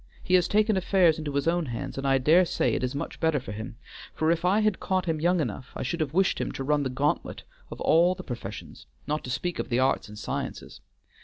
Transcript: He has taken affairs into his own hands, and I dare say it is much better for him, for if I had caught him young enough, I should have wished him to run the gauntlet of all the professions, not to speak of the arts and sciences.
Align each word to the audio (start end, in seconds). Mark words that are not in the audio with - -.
He 0.23 0.33
has 0.33 0.47
taken 0.47 0.75
affairs 0.77 1.19
into 1.19 1.31
his 1.35 1.47
own 1.47 1.67
hands, 1.67 1.95
and 1.95 2.07
I 2.07 2.17
dare 2.17 2.43
say 2.43 2.73
it 2.73 2.83
is 2.83 2.95
much 2.95 3.19
better 3.19 3.39
for 3.39 3.51
him, 3.51 3.75
for 4.15 4.31
if 4.31 4.43
I 4.43 4.61
had 4.61 4.79
caught 4.79 5.05
him 5.05 5.21
young 5.21 5.39
enough, 5.39 5.69
I 5.75 5.83
should 5.83 5.99
have 5.99 6.11
wished 6.11 6.41
him 6.41 6.51
to 6.53 6.63
run 6.63 6.81
the 6.81 6.89
gauntlet 6.89 7.43
of 7.69 7.79
all 7.81 8.15
the 8.15 8.23
professions, 8.23 8.87
not 9.05 9.23
to 9.25 9.29
speak 9.29 9.59
of 9.59 9.69
the 9.69 9.77
arts 9.77 10.09
and 10.09 10.17
sciences. 10.17 10.81